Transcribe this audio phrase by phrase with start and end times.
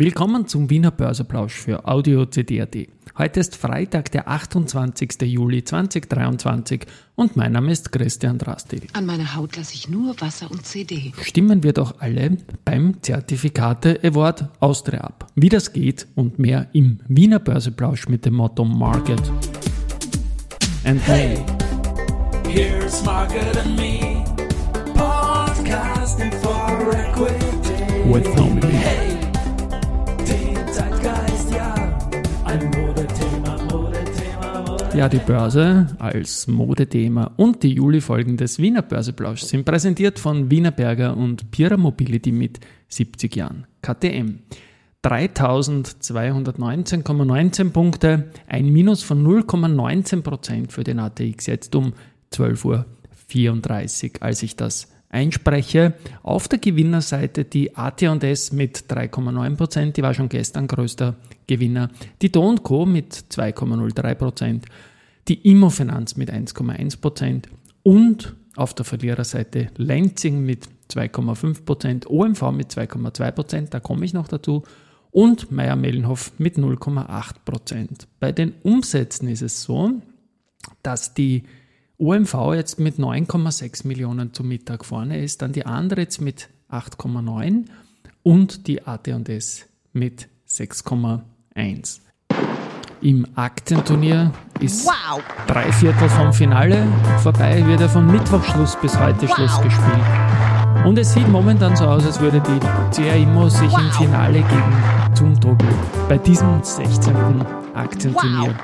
[0.00, 2.74] Willkommen zum Wiener Börseplausch für Audio CD.at.
[3.18, 5.20] Heute ist Freitag, der 28.
[5.24, 8.80] Juli 2023 und mein Name ist Christian Drastil.
[8.94, 11.12] An meiner Haut lasse ich nur Wasser und CD.
[11.20, 15.26] Stimmen wir doch alle beim Zertifikate Award Austria ab.
[15.34, 19.20] Wie das geht und mehr im Wiener Börseplausch mit dem Motto Market.
[20.84, 21.44] And hey,
[22.48, 24.24] here's Market and me,
[24.94, 28.10] podcasting for equity.
[28.10, 29.29] With only hey.
[34.94, 41.16] Ja, die Börse als Modethema und die Juli-Folgen des Wiener Börseplausch sind präsentiert von Wienerberger
[41.16, 42.58] und Pira Mobility mit
[42.88, 43.68] 70 Jahren.
[43.82, 44.40] KTM.
[45.04, 51.94] 3219,19 Punkte, ein Minus von 0,19% für den ATX jetzt um
[52.32, 52.84] 12.34 Uhr,
[54.22, 55.94] als ich das einspreche.
[56.22, 61.90] Auf der Gewinnerseite die AT&S mit 3,9%, die war schon gestern größter Gewinner.
[62.22, 62.86] Die Do Co.
[62.86, 64.62] mit 2,03%,
[65.28, 67.44] die Immofinanz mit 1,1%
[67.82, 74.64] und auf der Verliererseite Lenzing mit 2,5%, OMV mit 2,2%, da komme ich noch dazu,
[75.12, 78.06] und Meier-Mellenhof mit 0,8%.
[78.20, 79.92] Bei den Umsätzen ist es so,
[80.82, 81.44] dass die
[82.00, 87.66] OMV jetzt mit 9,6 Millionen zum Mittag vorne ist, dann die andere jetzt mit 8,9
[88.22, 92.00] und die AT&S mit 6,1.
[93.02, 95.22] Im Aktienturnier ist wow.
[95.46, 96.86] drei Viertel vom Finale
[97.22, 99.34] vorbei, wird er von Mittwochschluss bis heute wow.
[99.34, 100.86] Schluss gespielt.
[100.86, 103.78] Und es sieht momentan so aus, als würde die CR Immo sich wow.
[103.78, 105.68] im Finale gegen Zumtobel
[106.08, 107.14] bei diesem 16.
[107.74, 108.54] Aktienturnier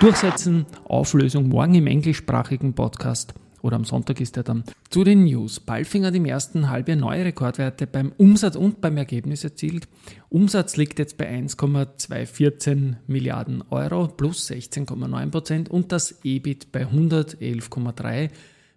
[0.00, 0.66] durchsetzen.
[0.84, 4.64] Auflösung morgen im englischsprachigen Podcast oder am Sonntag ist er dann.
[4.90, 5.60] Zu den News.
[5.60, 9.86] Balfinger hat im ersten Halbjahr neue Rekordwerte beim Umsatz und beim Ergebnis erzielt.
[10.28, 18.30] Umsatz liegt jetzt bei 1,214 Milliarden Euro plus 16,9 Prozent und das EBIT bei 111,3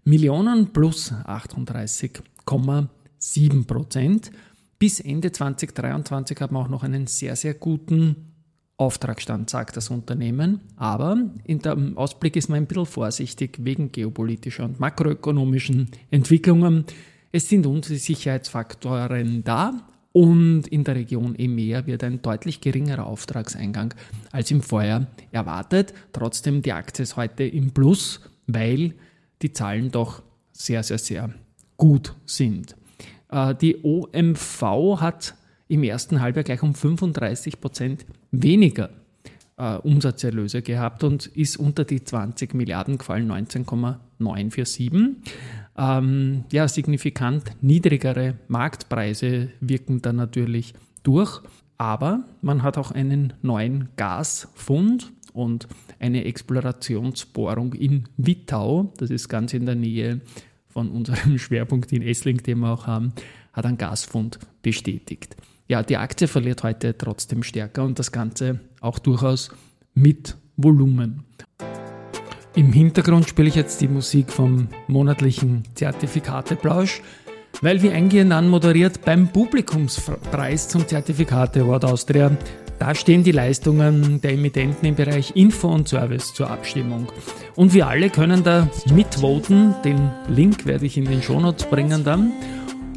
[0.06, 4.32] Millionen plus 38,7 Prozent.
[4.80, 8.29] Bis Ende 2023 haben wir auch noch einen sehr, sehr guten
[8.80, 10.62] Auftragstand, sagt das Unternehmen.
[10.78, 16.86] Aber in dem Ausblick ist man ein bisschen vorsichtig wegen geopolitischer und makroökonomischen Entwicklungen.
[17.32, 19.74] Es sind Unsicherheitsfaktoren da
[20.14, 23.94] und in der Region EMEA wird ein deutlich geringerer Auftragseingang
[24.32, 25.94] als im Vorjahr erwartet.
[26.14, 28.96] Trotzdem die Aktie ist heute im Plus, weil
[29.42, 30.24] die Zahlen doch
[30.54, 31.30] sehr, sehr, sehr
[31.76, 32.76] gut sind.
[33.30, 34.62] Äh, die OMV
[35.02, 35.36] hat
[35.68, 38.90] im ersten Halbjahr gleich um 35 Prozent weniger
[39.60, 44.92] äh, Umsatzerlöse gehabt und ist unter die 20 Milliarden gefallen, 19,947.
[45.78, 50.74] Ähm, ja, signifikant niedrigere Marktpreise wirken da natürlich
[51.04, 51.42] durch,
[51.78, 55.68] aber man hat auch einen neuen Gasfund und
[56.00, 60.22] eine Explorationsbohrung in Wittau, das ist ganz in der Nähe
[60.70, 63.14] von unserem Schwerpunkt in Essling, den wir auch haben,
[63.54, 65.36] hat einen Gasfund bestätigt
[65.70, 69.52] ja, die Aktie verliert heute trotzdem stärker und das Ganze auch durchaus
[69.94, 71.24] mit Volumen.
[72.56, 77.02] Im Hintergrund spiele ich jetzt die Musik vom monatlichen Zertifikateplausch,
[77.62, 82.32] weil wie eingehend anmoderiert beim Publikumspreis zum Zertifikate Award Austria,
[82.80, 87.12] da stehen die Leistungen der Emittenten im Bereich Info und Service zur Abstimmung.
[87.56, 92.32] Und wir alle können da mitvoten, den Link werde ich in den Shownotes bringen dann.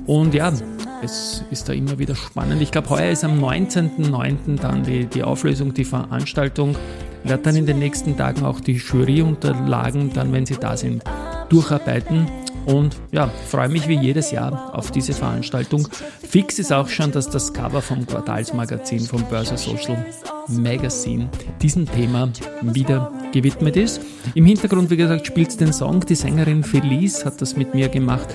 [0.06, 0.52] Und ja,
[1.02, 2.62] es ist da immer wieder spannend.
[2.62, 4.60] Ich glaube, heuer ist am 19.09.
[4.60, 6.76] dann die, die Auflösung, die Veranstaltung.
[7.24, 11.02] Ich werde dann in den nächsten Tagen auch die Juryunterlagen, dann, wenn sie da sind,
[11.48, 12.26] durcharbeiten.
[12.66, 15.88] Und ja, freue mich wie jedes Jahr auf diese Veranstaltung.
[16.22, 20.06] Fix ist auch schon, dass das Cover vom Quartalsmagazin vom Börse Social
[20.48, 21.28] Magazine
[21.60, 22.30] diesem Thema
[22.60, 24.00] wieder gewidmet ist.
[24.34, 26.00] Im Hintergrund, wie gesagt, spielt den Song.
[26.00, 28.28] Die Sängerin Felice hat das mit mir gemacht.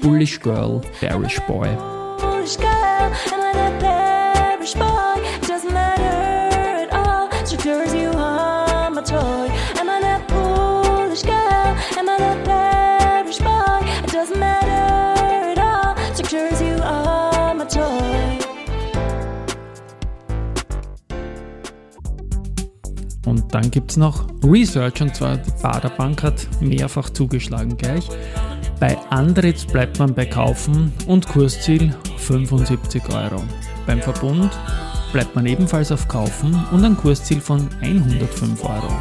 [0.00, 1.68] Bullish Girl, Bearish Boy.
[2.44, 3.12] Foolish girl?
[3.32, 5.14] Am I that bearish boy?
[5.36, 7.46] It doesn't matter at all.
[7.46, 9.50] Secures you are my toy.
[23.26, 28.06] Und dann gibt es noch Research und zwar die Baderbank hat mehrfach zugeschlagen gleich.
[28.86, 33.42] Bei Andritz bleibt man bei Kaufen und Kursziel 75 Euro.
[33.86, 34.50] Beim Verbund
[35.10, 38.92] bleibt man ebenfalls auf Kaufen und ein Kursziel von 105 Euro.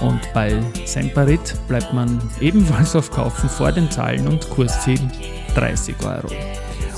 [0.00, 5.00] Und bei Semperit bleibt man ebenfalls auf Kaufen vor den Zahlen und Kursziel
[5.56, 6.32] 30 Euro.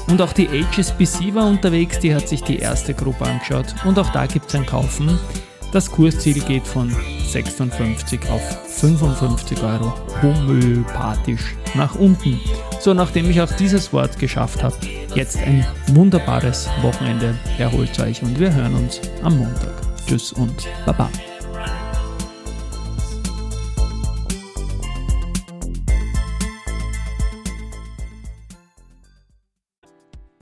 [0.07, 4.11] Und auch die HSBC war unterwegs, die hat sich die erste Gruppe angeschaut und auch
[4.11, 5.19] da gibt es ein Kaufen.
[5.75, 6.95] Das Kursziel geht von
[7.27, 9.93] 56 auf 55 Euro
[10.23, 12.39] homöopathisch nach unten.
[12.79, 14.77] So, nachdem ich auch dieses Wort geschafft habe,
[15.17, 17.37] jetzt ein wunderbares Wochenende.
[17.59, 19.73] Erholt euch und wir hören uns am Montag.
[20.07, 21.11] Tschüss und Baba.